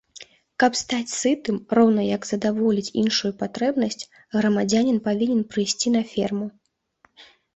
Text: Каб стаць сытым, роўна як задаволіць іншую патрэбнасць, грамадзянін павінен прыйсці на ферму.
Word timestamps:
Каб 0.61 0.71
стаць 0.83 1.13
сытым, 1.21 1.57
роўна 1.77 2.05
як 2.15 2.23
задаволіць 2.31 2.93
іншую 3.03 3.31
патрэбнасць, 3.43 4.07
грамадзянін 4.37 4.97
павінен 5.09 5.41
прыйсці 5.51 5.87
на 5.97 6.01
ферму. 6.15 6.47